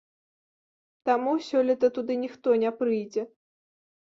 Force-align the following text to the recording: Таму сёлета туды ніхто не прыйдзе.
Таму 1.09 1.35
сёлета 1.49 1.87
туды 1.99 2.13
ніхто 2.25 2.57
не 2.65 2.71
прыйдзе. 2.81 3.21